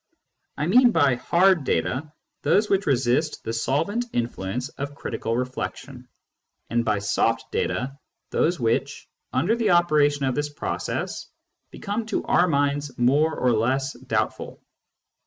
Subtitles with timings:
[0.57, 2.11] I mean by" hard" data
[2.41, 6.07] those which resist the solvent influence of critical reflection,
[6.71, 7.99] and by" soft" data
[8.31, 11.27] those which, under the operation of this process,
[11.69, 14.63] become to our minds more or less doubtful.